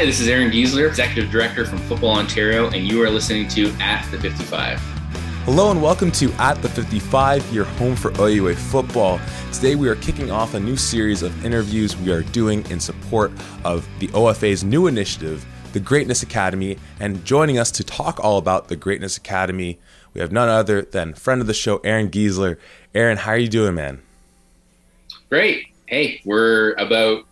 [0.00, 3.66] Hi, this is Aaron Giesler, Executive Director from Football Ontario, and you are listening to
[3.80, 4.78] At the 55.
[5.44, 9.20] Hello and welcome to At the 55, your home for OUA football.
[9.52, 13.30] Today we are kicking off a new series of interviews we are doing in support
[13.62, 15.44] of the OFA's new initiative,
[15.74, 16.78] the Greatness Academy.
[16.98, 19.78] And joining us to talk all about the Greatness Academy,
[20.14, 22.56] we have none other than friend of the show, Aaron Giesler.
[22.94, 24.00] Aaron, how are you doing, man?
[25.28, 25.66] Great.
[25.88, 27.26] Hey, we're about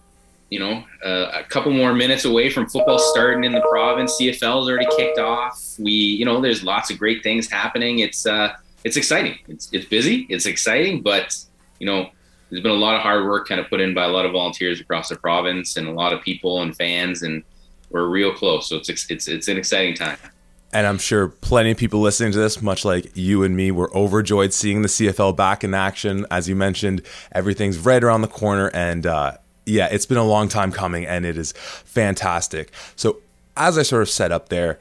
[0.51, 4.19] you know, uh, a couple more minutes away from football starting in the province.
[4.19, 5.75] CFL's already kicked off.
[5.79, 7.99] We, you know, there's lots of great things happening.
[7.99, 9.39] It's uh, it's exciting.
[9.49, 10.27] It's it's busy.
[10.31, 11.37] It's exciting, but
[11.79, 12.11] you know,
[12.51, 14.33] there's been a lot of hard work kind of put in by a lot of
[14.33, 17.43] volunteers across the province and a lot of people and fans, and
[17.91, 18.69] we're real close.
[18.69, 20.19] So it's it's it's an exciting time.
[20.73, 23.95] And I'm sure plenty of people listening to this, much like you and me, were
[23.97, 26.27] overjoyed seeing the CFL back in action.
[26.31, 27.03] As you mentioned,
[27.33, 29.39] everything's right around the corner, and uh,
[29.69, 32.73] yeah, it's been a long time coming and it is fantastic.
[32.97, 33.19] So,
[33.57, 34.79] as I sort of set up there,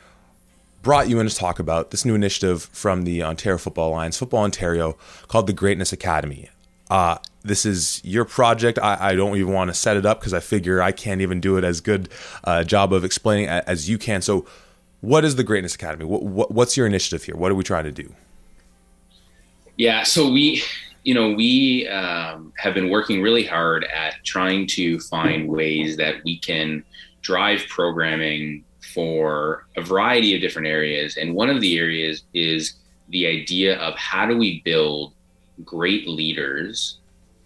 [0.83, 4.43] brought you in to talk about this new initiative from the Ontario Football Alliance, Football
[4.43, 4.95] Ontario,
[5.27, 6.49] called the Greatness Academy.
[6.89, 8.79] Uh, this is your project.
[8.79, 11.41] I, I don't even want to set it up because I figure I can't even
[11.41, 12.09] do it as good
[12.43, 14.21] a uh, job of explaining as you can.
[14.21, 14.45] So,
[15.01, 16.05] what is the Greatness Academy?
[16.05, 17.35] What, what, what's your initiative here?
[17.35, 18.13] What are we trying to do?
[19.77, 20.63] Yeah, so we
[21.07, 26.15] you know, we um, have been working really hard at trying to find ways that
[26.25, 26.83] we can
[27.21, 31.15] drive programming for a variety of different areas.
[31.15, 32.73] And one of the areas is
[33.07, 35.13] the idea of how do we build
[35.63, 36.97] great leaders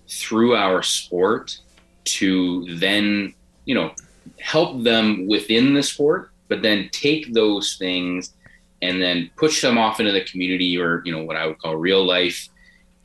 [0.09, 1.59] through our sport
[2.05, 3.31] to then,
[3.65, 3.93] you know,
[4.39, 8.33] help them within the sport, but then take those things
[8.81, 11.75] and then push them off into the community or, you know, what I would call
[11.75, 12.49] real life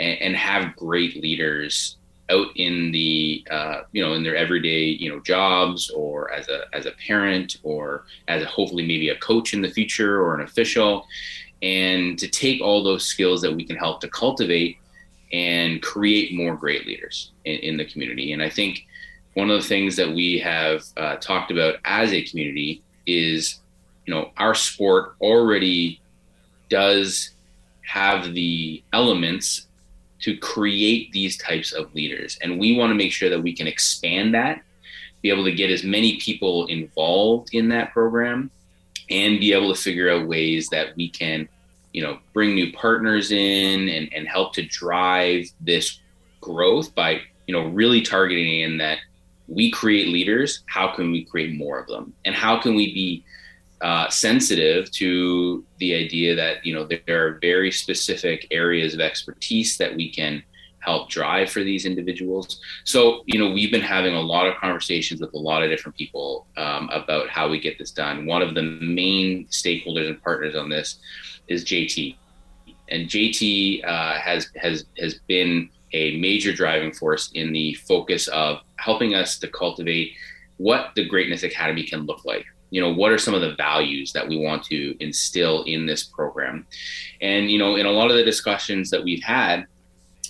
[0.00, 1.96] and, and have great leaders
[2.28, 6.64] out in the uh, you know in their everyday you know jobs or as a
[6.72, 10.42] as a parent or as a, hopefully maybe a coach in the future or an
[10.42, 11.06] official.
[11.62, 14.76] And to take all those skills that we can help to cultivate
[15.32, 18.32] and create more great leaders in, in the community.
[18.32, 18.86] And i think
[19.36, 23.60] one of the things that we have uh, talked about as a community is
[24.06, 26.00] you know our sport already
[26.70, 27.32] does
[27.82, 29.66] have the elements
[30.20, 32.38] to create these types of leaders.
[32.42, 34.62] And we want to make sure that we can expand that,
[35.22, 38.50] be able to get as many people involved in that program,
[39.10, 41.48] and be able to figure out ways that we can,
[41.92, 46.00] you know, bring new partners in and, and help to drive this
[46.40, 48.98] growth by, you know, really targeting in that
[49.48, 50.64] we create leaders.
[50.66, 52.12] How can we create more of them?
[52.24, 53.24] And how can we be
[53.80, 59.76] uh, sensitive to the idea that you know there are very specific areas of expertise
[59.76, 60.42] that we can
[60.80, 62.60] help drive for these individuals.
[62.84, 65.96] So you know we've been having a lot of conversations with a lot of different
[65.96, 68.24] people um, about how we get this done.
[68.24, 70.98] One of the main stakeholders and partners on this
[71.48, 72.16] is JT,
[72.88, 78.60] and JT uh, has has has been a major driving force in the focus of
[78.76, 80.12] helping us to cultivate
[80.56, 84.12] what the Greatness Academy can look like you know what are some of the values
[84.12, 86.66] that we want to instill in this program?
[87.22, 89.66] And you know in a lot of the discussions that we've had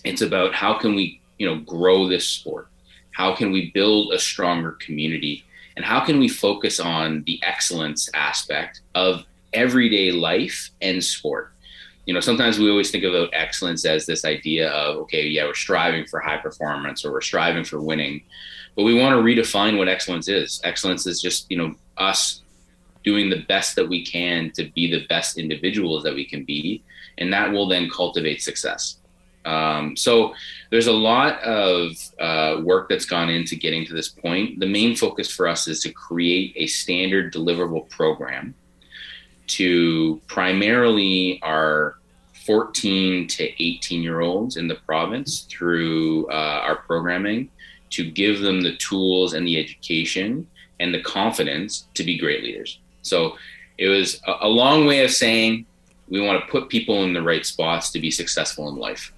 [0.04, 2.68] it's about how can we you know grow this sport?
[3.10, 5.44] How can we build a stronger community?
[5.74, 11.52] And how can we focus on the excellence aspect of everyday life and sport
[12.06, 15.54] you know sometimes we always think about excellence as this idea of okay yeah we're
[15.54, 18.22] striving for high performance or we're striving for winning
[18.74, 22.42] but we want to redefine what excellence is excellence is just you know us
[23.06, 26.82] doing the best that we can to be the best individuals that we can be,
[27.16, 28.98] and that will then cultivate success.
[29.46, 30.34] Um, so
[30.70, 34.58] there's a lot of uh, work that's gone into getting to this point.
[34.58, 38.56] The main focus for us is to create a standard deliverable program
[39.46, 41.95] to primarily our
[42.46, 47.50] 14 to 18 year olds in the province through uh, our programming
[47.91, 50.47] to give them the tools and the education
[50.80, 52.78] and the confidence to be great leaders.
[53.03, 53.36] So
[53.78, 55.66] it was a, long way of saying
[56.09, 59.12] we want to put people in the right spots to be successful in life.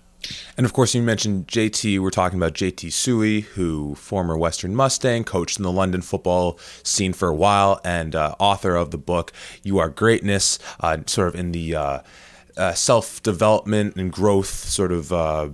[0.57, 2.01] And of course, you mentioned JT.
[2.01, 7.13] We're talking about JT Tsui, who former Western Mustang, coached in the London football scene
[7.13, 9.33] for a while, and uh, author of the book
[9.63, 11.99] "You Are Greatness," uh, sort of in the uh,
[12.59, 15.49] uh self development and growth sort of uh,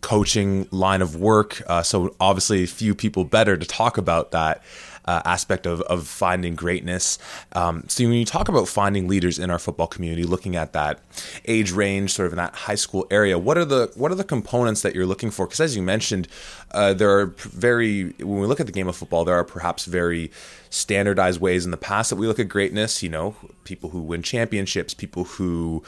[0.00, 1.62] coaching line of work.
[1.66, 4.62] Uh, so obviously, few people better to talk about that
[5.04, 7.18] uh, aspect of, of finding greatness.
[7.52, 11.00] Um, so when you talk about finding leaders in our football community, looking at that
[11.46, 14.24] age range, sort of in that high school area, what are the what are the
[14.24, 15.46] components that you're looking for?
[15.46, 16.28] Because as you mentioned,
[16.72, 19.84] uh, there are very when we look at the game of football, there are perhaps
[19.86, 20.30] very
[20.70, 23.02] standardized ways in the past that we look at greatness.
[23.02, 25.82] You know, people who win championships, people who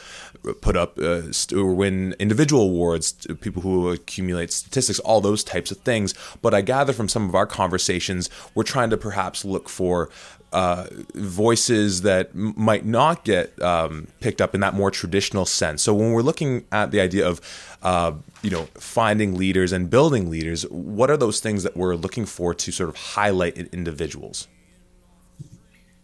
[0.61, 1.23] put up uh,
[1.55, 6.13] or win individual awards, people who accumulate statistics, all those types of things.
[6.41, 10.09] But I gather from some of our conversations, we're trying to perhaps look for
[10.53, 15.83] uh, voices that m- might not get um, picked up in that more traditional sense.
[15.83, 17.41] So when we're looking at the idea of
[17.83, 22.25] uh, you know finding leaders and building leaders, what are those things that we're looking
[22.25, 24.47] for to sort of highlight in individuals?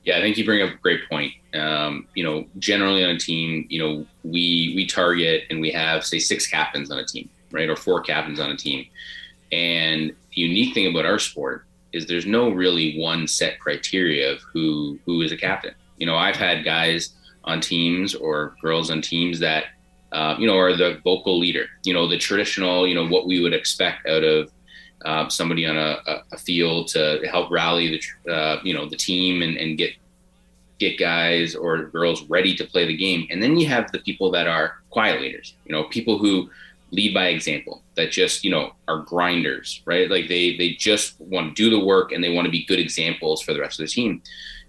[0.04, 1.34] Yeah, I think you bring up a great point.
[1.54, 6.06] Um, you know, generally on a team, you know, we we target and we have
[6.06, 8.86] say six captains on a team, right, or four captains on a team.
[9.52, 14.42] And the unique thing about our sport is there's no really one set criteria of
[14.42, 15.74] who who is a captain.
[15.98, 17.14] You know, I've had guys
[17.44, 19.66] on teams or girls on teams that
[20.12, 21.68] uh, you know are the vocal leader.
[21.84, 24.52] You know, the traditional, you know, what we would expect out of
[25.06, 29.42] uh, somebody on a, a, field to help rally the uh, you know the team
[29.42, 29.94] and, and get
[30.78, 33.28] get guys or girls ready to play the game.
[33.30, 35.56] And then you have the people that are quiet leaders.
[35.66, 36.50] You know, people who
[36.92, 41.56] lead by example that just you know are grinders right like they they just want
[41.56, 43.86] to do the work and they want to be good examples for the rest of
[43.86, 44.22] the team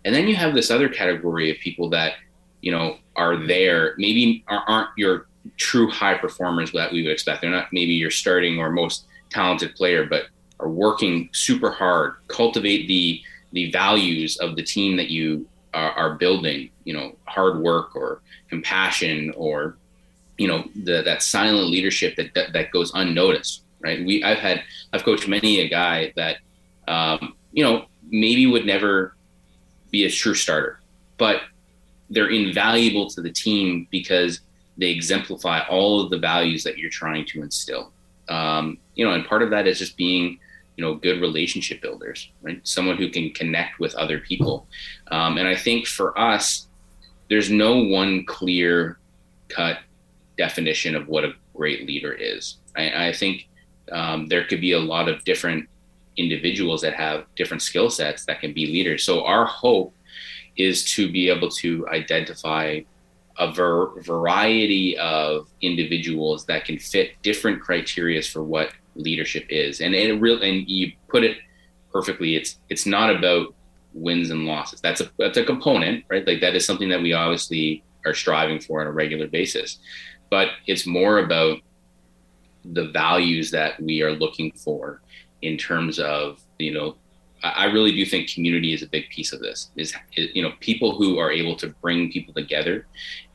[0.04, 2.14] and then you have this other category of people that
[2.60, 5.26] you know are there maybe aren't your
[5.56, 9.74] true high performers that we would expect they're not maybe your starting or most talented
[9.74, 10.24] player, but
[10.58, 13.22] are working super hard, cultivate the
[13.52, 16.70] the values of the team that you are, are building.
[16.84, 19.76] You know, hard work or compassion or
[20.40, 23.62] you know the, that silent leadership that, that, that goes unnoticed.
[23.78, 24.04] Right?
[24.04, 26.38] We I've had I've coached many a guy that
[26.88, 29.14] um, you know maybe would never
[29.90, 30.80] be a true starter,
[31.18, 31.42] but
[32.08, 34.40] they're invaluable to the team because
[34.78, 37.92] they exemplify all of the values that you're trying to instill.
[38.30, 40.38] Um, you know, and part of that is just being,
[40.76, 42.60] you know, good relationship builders, right?
[42.66, 44.66] Someone who can connect with other people.
[45.10, 46.66] Um, and I think for us,
[47.28, 48.98] there's no one clear
[49.48, 49.80] cut
[50.44, 52.42] definition of what a great leader is.
[52.76, 53.36] I, I think
[53.92, 55.68] um, there could be a lot of different
[56.16, 59.04] individuals that have different skill sets that can be leaders.
[59.04, 59.92] So our hope
[60.56, 62.80] is to be able to identify
[63.38, 69.80] a ver- variety of individuals that can fit different criteria for what leadership is.
[69.80, 71.36] And it really, and you put it
[71.92, 72.30] perfectly.
[72.38, 73.54] It's it's not about
[74.06, 74.80] wins and losses.
[74.80, 76.26] That's a that's a component, right?
[76.26, 79.78] Like that is something that we obviously are striving for on a regular basis.
[80.30, 81.58] But it's more about
[82.64, 85.00] the values that we are looking for
[85.42, 86.96] in terms of you know
[87.42, 89.70] I really do think community is a big piece of this.
[89.76, 92.86] Is, you know people who are able to bring people together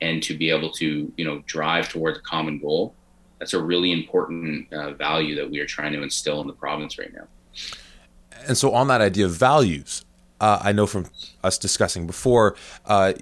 [0.01, 2.93] and to be able to you know drive towards a common goal.
[3.39, 6.97] That's a really important uh, value that we are trying to instill in the province
[6.97, 7.27] right now.
[8.47, 10.05] And so, on that idea of values,
[10.39, 11.07] uh, I know from
[11.43, 12.55] us discussing before.
[12.85, 13.13] Uh,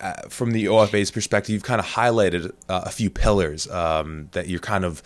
[0.00, 4.48] uh from the OFA's perspective, you've kind of highlighted uh, a few pillars um, that
[4.48, 5.02] you're kind of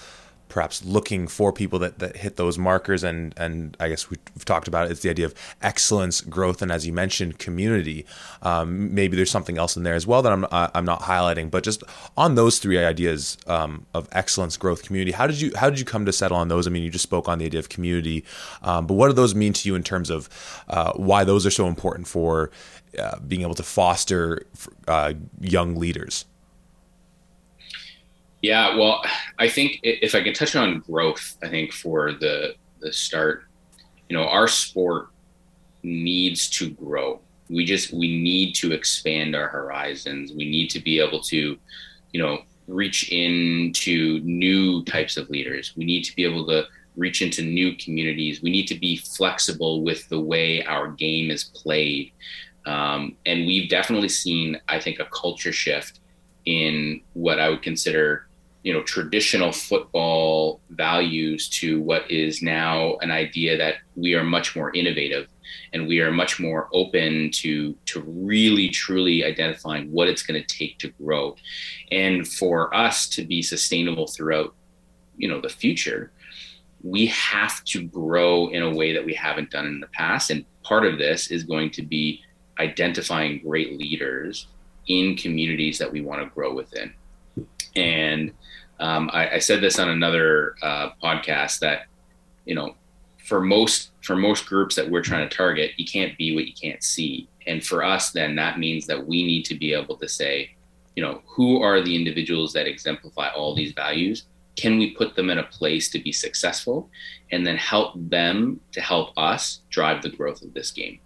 [0.53, 3.03] perhaps looking for people that, that hit those markers.
[3.03, 6.71] And and I guess we've talked about it, it's the idea of excellence growth and
[6.71, 8.05] as you mentioned community.
[8.43, 11.65] Um, maybe there's something else in there as well that I'm I'm not highlighting but
[11.65, 11.83] just
[12.17, 15.87] on those three ideas um, of excellence growth community how did you how did you
[15.87, 16.67] come to settle on those?
[16.67, 18.25] I mean you just spoke on the idea of community
[18.63, 20.29] um, but what do those mean to you in terms of
[20.69, 22.51] uh, why those are so important for
[22.99, 24.47] uh, being able to foster
[24.87, 26.27] uh, young leaders
[28.43, 29.05] yeah, well,
[29.39, 33.45] I think if I can touch on growth, I think for the the start,
[34.09, 35.09] you know, our sport
[35.85, 37.21] needs to grow.
[37.49, 40.33] We just we need to expand our horizons.
[40.33, 41.57] We need to be able to,
[42.13, 45.75] you know, reach into new types of leaders.
[45.77, 46.65] We need to be able to
[46.97, 48.43] reach into new communities.
[48.43, 52.13] We need to be flexible with the way our game is played.
[52.67, 56.01] Um, and we've definitely seen, I think, a culture shift
[56.45, 58.27] in what I would consider
[58.63, 64.55] you know traditional football values to what is now an idea that we are much
[64.55, 65.29] more innovative
[65.73, 70.47] and we are much more open to to really truly identifying what it's going to
[70.47, 71.37] take to grow.
[71.91, 74.55] And for us to be sustainable throughout
[75.17, 76.13] you know the future
[76.85, 80.31] we have to grow in a way that we haven't done in the past.
[80.31, 82.21] And part of this is going to be
[82.59, 84.49] identifying great leaders
[84.89, 86.93] in communities that we want to grow within
[87.77, 88.33] and
[88.81, 91.87] um, I, I, said this on another uh, podcast that,
[92.45, 92.75] you know,
[93.25, 96.53] for most for most groups that we're trying to target, you can't be what you
[96.53, 97.29] can't see.
[97.47, 100.55] And for us, then that means that we need to be able to say,
[100.97, 104.27] you know, who are the individuals that exemplify all these values?
[104.57, 106.91] Can we put them in a place to be successful
[107.31, 111.01] and then help them to help us drive the growth of this game?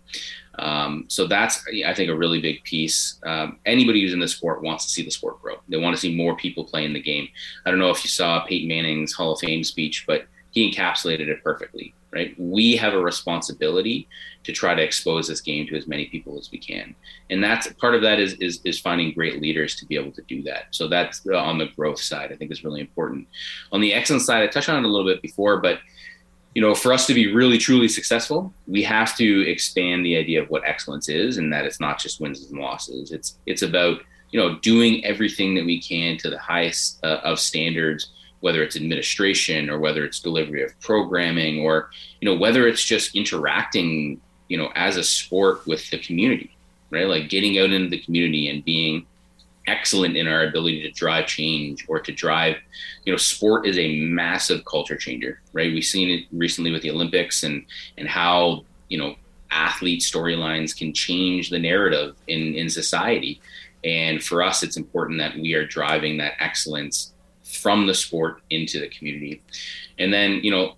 [0.58, 3.20] Um, so that's, I think, a really big piece.
[3.24, 5.56] Um, anybody who's in the sport wants to see the sport grow.
[5.68, 7.28] They want to see more people playing the game.
[7.64, 11.28] I don't know if you saw Peyton Manning's Hall of Fame speech, but he encapsulated
[11.28, 12.34] it perfectly right?
[12.38, 14.08] We have a responsibility
[14.44, 16.94] to try to expose this game to as many people as we can,
[17.28, 20.22] and that's part of that is is, is finding great leaders to be able to
[20.22, 20.68] do that.
[20.70, 22.32] So that's on the growth side.
[22.32, 23.28] I think is really important.
[23.70, 25.80] On the excellence side, I touched on it a little bit before, but
[26.54, 30.42] you know, for us to be really truly successful, we have to expand the idea
[30.42, 33.12] of what excellence is, and that it's not just wins and losses.
[33.12, 37.38] It's it's about you know doing everything that we can to the highest uh, of
[37.38, 38.08] standards
[38.46, 43.16] whether it's administration or whether it's delivery of programming or you know whether it's just
[43.16, 46.56] interacting you know as a sport with the community
[46.90, 47.08] right?
[47.08, 49.04] Like getting out into the community and being
[49.66, 52.56] excellent in our ability to drive change or to drive
[53.04, 55.72] you know sport is a massive culture changer right?
[55.72, 57.66] We've seen it recently with the olympics and
[57.98, 59.16] and how you know
[59.50, 63.40] athlete storylines can change the narrative in in society.
[63.82, 67.12] And for us it's important that we are driving that excellence
[67.56, 69.42] from the sport into the community.
[69.98, 70.74] And then, you know,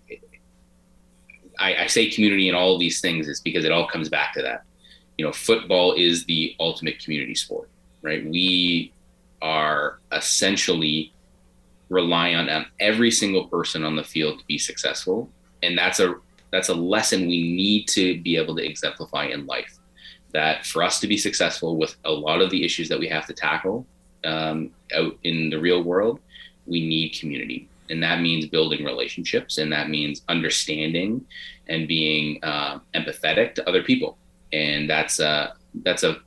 [1.58, 4.42] I, I say community and all these things is because it all comes back to
[4.42, 4.62] that.
[5.16, 7.68] You know, football is the ultimate community sport,
[8.02, 8.24] right?
[8.24, 8.92] We
[9.42, 11.12] are essentially
[11.88, 15.30] reliant on every single person on the field to be successful.
[15.62, 16.14] And that's a
[16.50, 19.78] that's a lesson we need to be able to exemplify in life.
[20.32, 23.26] That for us to be successful with a lot of the issues that we have
[23.26, 23.86] to tackle
[24.24, 26.20] um, out in the real world,
[26.68, 27.68] we need community.
[27.90, 31.24] And that means building relationships and that means understanding
[31.68, 34.18] and being uh, empathetic to other people.
[34.52, 36.18] And that's a that's a,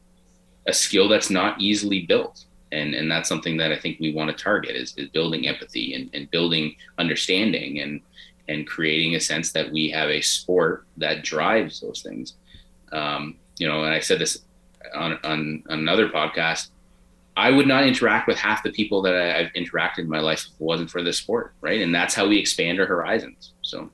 [0.68, 2.46] a skill that's not easily built.
[2.72, 5.94] And and that's something that i think we want to target is, is building empathy
[5.94, 8.00] and, and building understanding and
[8.48, 12.36] and creating a sense that we have a sport that drives those things.
[12.92, 14.40] Um, you know and i said this
[14.96, 16.70] on, on, on another podcast
[17.38, 20.46] I would not interact with half the people that I, have interacted in my life
[20.48, 21.82] if it wasn't for this sport, right?
[21.82, 23.54] And that's how we expand our horizons.
[23.62, 23.90] So,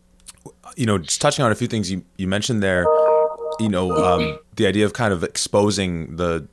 [0.75, 2.85] you know, just touching on a few things you, you mentioned there,
[3.59, 6.47] you know, um, the idea of kind of exposing the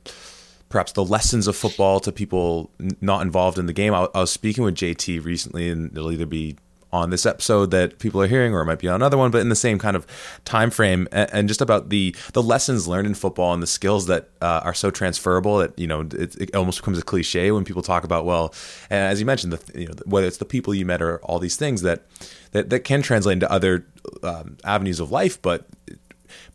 [0.69, 2.69] perhaps the lessons of football to people
[3.01, 3.93] not involved in the game.
[3.93, 6.57] I, I was speaking with JT recently, and it'll either be
[6.93, 9.41] on this episode that people are hearing, or it might be on another one, but
[9.41, 10.05] in the same kind of
[10.45, 14.29] time frame, and, just about the the lessons learned in football and the skills that
[14.41, 17.81] uh, are so transferable that you know it, it, almost becomes a cliche when people
[17.81, 18.53] talk about well,
[18.89, 21.57] as you mentioned, the, you know whether it's the people you met or all these
[21.57, 22.03] things that
[22.51, 23.85] that, that can translate into other
[24.23, 25.67] um, avenues of life, but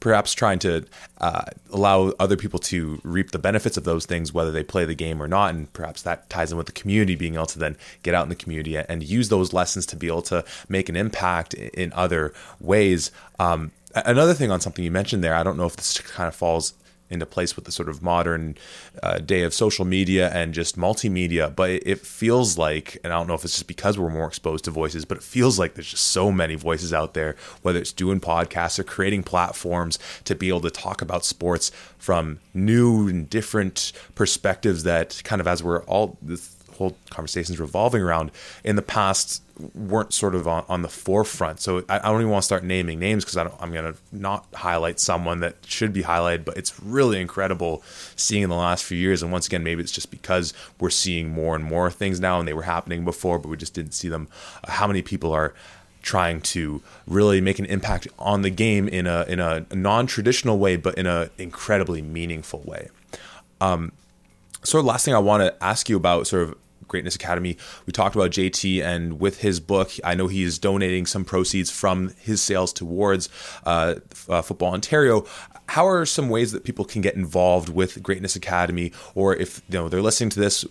[0.00, 0.84] perhaps trying to
[1.18, 4.94] uh, allow other people to reap the benefits of those things, whether they play the
[4.94, 5.54] game or not.
[5.54, 8.28] And perhaps that ties in with the community being able to then get out in
[8.28, 12.32] the community and use those lessons to be able to make an impact in other
[12.60, 13.10] ways.
[13.38, 16.34] Um, another thing on something you mentioned there, I don't know if this kind of
[16.34, 16.74] falls
[17.10, 18.56] into place with the sort of modern
[19.02, 21.54] uh, day of social media and just multimedia.
[21.54, 24.26] But it, it, feels like, and I don't know if it's just because we're more
[24.26, 27.78] exposed to voices, but it feels like there's just so many voices out there, whether
[27.78, 33.08] it's doing podcasts or creating platforms to be able to talk about sports from new
[33.08, 38.30] and different perspectives that kind of as we're all this whole conversations revolving around
[38.64, 39.42] in the past
[39.74, 41.60] weren't sort of on, on the forefront.
[41.60, 44.46] So I, I, don't even want to start naming names because I'm going to not
[44.54, 47.82] highlight someone that should be highlighted, but it's really incredible
[48.16, 49.22] seeing in the last few years.
[49.22, 52.48] And once again, maybe it's just because we're seeing more and more things now and
[52.48, 54.28] they were happening before, but we just didn't see them.
[54.64, 55.54] Uh, how many people are
[56.02, 60.76] trying to really make an impact on the game in a in a non-traditional way,
[60.76, 62.88] but in an incredibly meaningful way.
[63.60, 63.92] Um,
[64.62, 66.54] sort of last thing I want to ask you about, sort of
[66.90, 67.56] Greatness Academy.
[67.86, 71.70] We talked about JT, and with his book, I know he is donating some proceeds
[71.70, 73.30] from his sales towards
[73.64, 73.94] uh,
[74.28, 75.24] uh, Football Ontario.
[75.68, 79.78] How are some ways that people can get involved with Greatness Academy, or if you
[79.78, 80.64] know they're listening to this,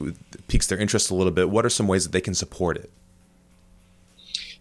[0.48, 1.50] piques their interest a little bit?
[1.50, 2.92] What are some ways that they can support it?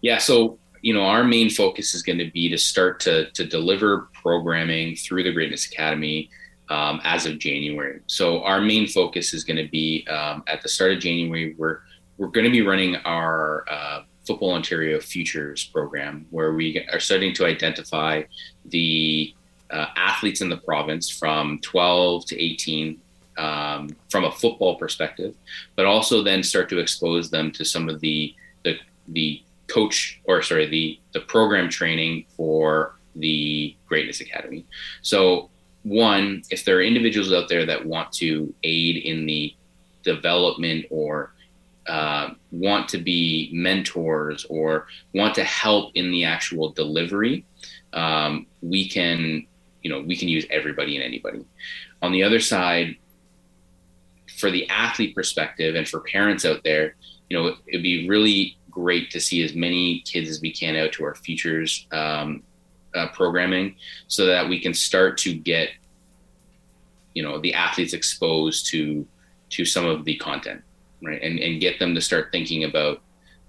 [0.01, 3.45] Yeah, so you know our main focus is going to be to start to to
[3.45, 6.29] deliver programming through the Greatness Academy
[6.69, 8.01] um, as of January.
[8.07, 11.55] So our main focus is going to be um, at the start of January.
[11.57, 11.81] We're
[12.17, 17.33] we're going to be running our uh, Football Ontario Futures program, where we are starting
[17.35, 18.23] to identify
[18.65, 19.33] the
[19.71, 22.99] uh, athletes in the province from 12 to 18
[23.37, 25.33] um, from a football perspective,
[25.75, 30.41] but also then start to expose them to some of the the, the coach or
[30.41, 34.65] sorry the the program training for the Greatness Academy.
[35.01, 35.49] So
[35.83, 39.55] one, if there are individuals out there that want to aid in the
[40.03, 41.33] development or
[41.87, 47.45] uh, want to be mentors or want to help in the actual delivery,
[47.93, 49.45] um, we can,
[49.81, 51.43] you know, we can use everybody and anybody.
[52.01, 52.95] On the other side,
[54.37, 56.95] for the athlete perspective and for parents out there,
[57.29, 60.91] you know, it'd be really great to see as many kids as we can out
[60.93, 62.43] to our futures um,
[62.95, 63.75] uh, programming
[64.07, 65.69] so that we can start to get,
[67.13, 69.07] you know, the athletes exposed to
[69.49, 70.61] to some of the content,
[71.01, 73.01] right, and and get them to start thinking about,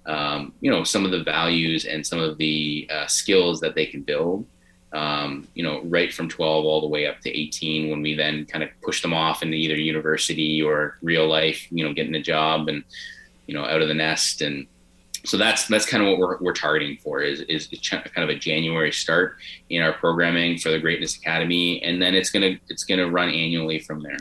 [0.05, 3.85] um, you know, some of the values and some of the uh, skills that they
[3.85, 4.45] can build
[4.93, 8.45] um, you know, right from 12 all the way up to 18 when we then
[8.45, 12.21] kind of push them off into either university or real life, you know, getting a
[12.21, 12.83] job and,
[13.47, 14.41] you know, out of the nest.
[14.41, 14.67] And
[15.23, 18.35] so that's, that's kind of what we're, we're targeting for is, is kind of a
[18.35, 19.37] January start
[19.69, 21.81] in our programming for the Greatness Academy.
[21.83, 24.17] And then it's to, it's to run annually from there.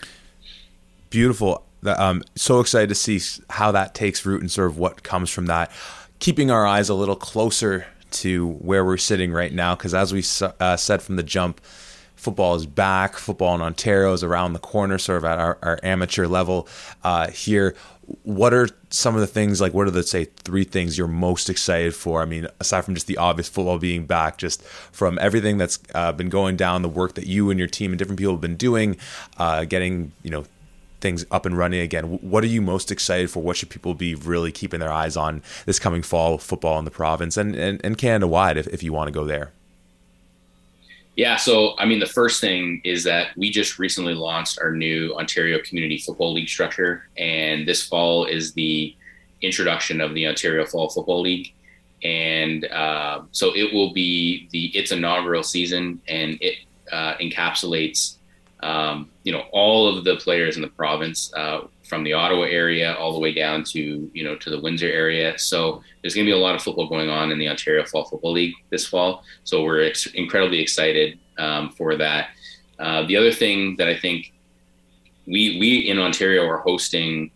[1.08, 1.64] Beautiful.
[1.84, 5.46] I'm so excited to see how that takes root and sort of what comes from
[5.46, 5.70] that.
[6.18, 10.22] Keeping our eyes a little closer to where we're sitting right now because as we
[10.60, 11.60] uh, said from the jump
[12.16, 15.78] football is back football in ontario is around the corner sort of at our, our
[15.82, 16.68] amateur level
[17.04, 17.74] uh, here
[18.22, 21.48] what are some of the things like what are the say three things you're most
[21.48, 25.58] excited for i mean aside from just the obvious football being back just from everything
[25.58, 28.34] that's uh, been going down the work that you and your team and different people
[28.34, 28.96] have been doing
[29.38, 30.44] uh, getting you know
[31.00, 32.04] things up and running again.
[32.04, 33.42] What are you most excited for?
[33.42, 36.90] What should people be really keeping their eyes on this coming fall football in the
[36.90, 39.52] province and, and, and Canada wide if, if you want to go there?
[41.20, 45.14] Yeah, so I mean, the first thing is that we just recently launched our new
[45.16, 48.96] Ontario Community Football League structure, and this fall is the
[49.42, 51.52] introduction of the Ontario Fall Football League,
[52.02, 56.60] and uh, so it will be the its inaugural season, and it
[56.90, 58.16] uh, encapsulates
[58.62, 62.94] um, you know, all of the players in the province, uh, from the Ottawa area
[62.94, 65.36] all the way down to you know to the Windsor area.
[65.36, 68.04] So there's going to be a lot of football going on in the Ontario Fall
[68.04, 69.24] Football League this fall.
[69.42, 72.28] So we're ex- incredibly excited um, for that.
[72.78, 74.32] Uh, the other thing that I think
[75.26, 77.32] we we in Ontario are hosting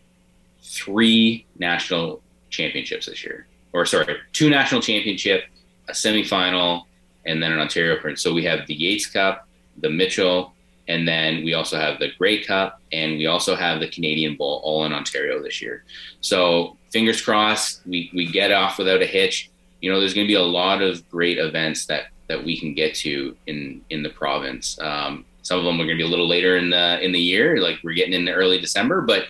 [0.62, 5.44] three national championships this year, or sorry, two national championship,
[5.88, 6.84] a semifinal,
[7.26, 8.20] and then an Ontario print.
[8.20, 9.48] So we have the Yates Cup,
[9.78, 10.53] the Mitchell,
[10.88, 14.60] and then we also have the Grey Cup and we also have the Canadian Bowl
[14.64, 15.84] all in Ontario this year.
[16.20, 19.50] So fingers crossed, we, we get off without a hitch.
[19.80, 22.74] You know, there's going to be a lot of great events that, that we can
[22.74, 24.78] get to in, in the province.
[24.80, 27.20] Um, some of them are going to be a little later in the, in the
[27.20, 29.24] year, like we're getting into early December, but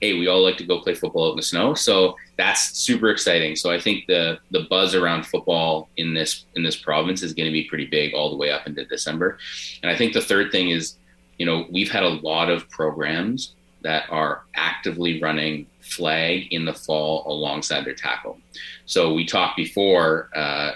[0.00, 1.74] hey, we all like to go play football out in the snow.
[1.74, 3.54] So that's super exciting.
[3.54, 7.46] So I think the the buzz around football in this in this province is going
[7.46, 9.38] to be pretty big all the way up into December.
[9.82, 10.96] And I think the third thing is
[11.40, 16.74] you know, we've had a lot of programs that are actively running flag in the
[16.74, 18.38] fall alongside their tackle.
[18.84, 20.72] So we talked before uh,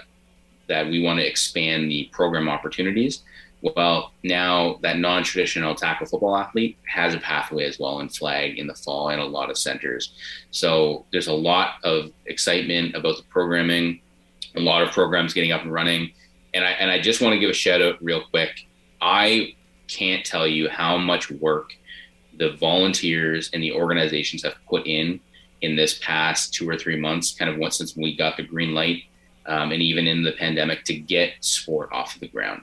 [0.67, 3.21] that we want to expand the program opportunities.
[3.61, 8.65] Well, now that non-traditional tackle football athlete has a pathway as well in flag in
[8.65, 10.15] the fall and a lot of centers.
[10.49, 14.01] So there's a lot of excitement about the programming,
[14.55, 16.11] a lot of programs getting up and running.
[16.55, 18.65] And I and I just want to give a shout out real quick.
[18.99, 19.53] I
[19.87, 21.73] can't tell you how much work
[22.37, 25.19] the volunteers and the organizations have put in
[25.61, 28.73] in this past two or three months, kind of once since we got the green
[28.73, 29.03] light,
[29.45, 32.61] um, and even in the pandemic, to get sport off of the ground.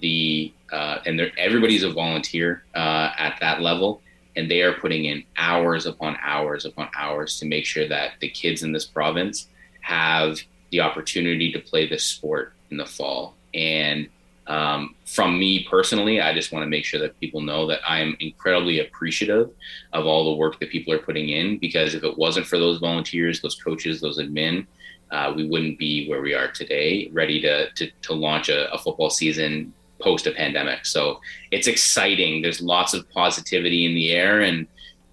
[0.00, 4.00] The uh, and everybody's a volunteer uh, at that level,
[4.34, 8.30] and they are putting in hours upon hours upon hours to make sure that the
[8.30, 9.48] kids in this province
[9.82, 13.34] have the opportunity to play this sport in the fall.
[13.52, 14.08] And
[14.52, 18.00] um, from me personally, I just want to make sure that people know that I
[18.00, 19.50] am incredibly appreciative
[19.94, 22.78] of all the work that people are putting in because if it wasn't for those
[22.78, 24.66] volunteers, those coaches, those admin,
[25.10, 28.78] uh, we wouldn't be where we are today, ready to, to, to launch a, a
[28.78, 30.84] football season post a pandemic.
[30.84, 31.18] So
[31.50, 32.42] it's exciting.
[32.42, 34.66] There's lots of positivity in the air and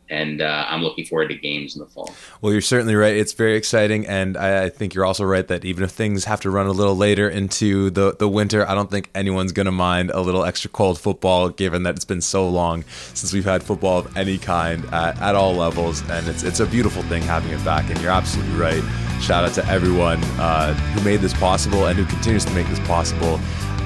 [0.09, 2.13] and uh, I'm looking forward to games in the fall.
[2.41, 3.15] Well, you're certainly right.
[3.15, 6.41] It's very exciting, and I, I, think you're also right that even if things have
[6.41, 9.71] to run a little later into the the winter, I don't think anyone's going to
[9.71, 13.63] mind a little extra cold football, given that it's been so long since we've had
[13.63, 17.51] football of any kind at, at all levels, and it's it's a beautiful thing having
[17.51, 17.89] it back.
[17.89, 18.83] And you're absolutely right.
[19.21, 22.79] Shout out to everyone uh, who made this possible and who continues to make this
[22.87, 23.39] possible,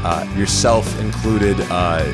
[0.05, 2.05] uh, yourself included uh,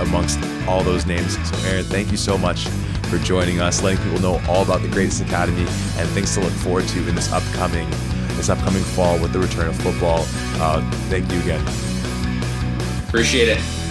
[0.00, 1.34] amongst all those names.
[1.46, 2.66] So, Aaron, thank you so much
[3.14, 6.52] for joining us, letting people know all about the Greatness Academy and things to look
[6.52, 7.88] forward to in this upcoming
[8.36, 10.24] this upcoming fall with the return of football.
[10.60, 11.64] Uh, thank you again.
[13.06, 13.83] Appreciate it.